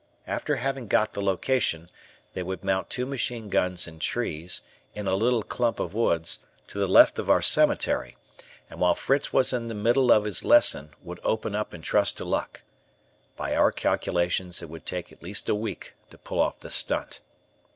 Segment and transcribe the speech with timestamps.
[0.25, 1.87] After having got the location,
[2.33, 4.63] they would mount two machine guns in trees,
[4.95, 6.39] in a little dump of woods,
[6.69, 8.17] to the left of our cemetery,
[8.67, 12.17] and while Fritz was in the middle of his lesson, would open up and trust
[12.17, 12.63] to luck.
[13.35, 17.21] By our calculations, it would take at least a week to pull off the stunt.